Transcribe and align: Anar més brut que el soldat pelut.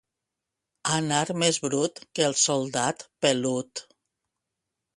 Anar 0.93 1.19
més 1.43 1.59
brut 1.67 2.01
que 2.19 2.27
el 2.29 2.35
soldat 2.45 3.07
pelut. 3.27 3.87